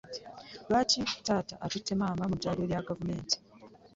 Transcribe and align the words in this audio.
Lwaki 0.69 1.01
taata 1.25 1.55
atute 1.65 1.93
maama 1.99 2.23
mu 2.29 2.35
ddwaliro 2.37 2.65
lya 2.69 2.85
gavumenti? 2.87 3.37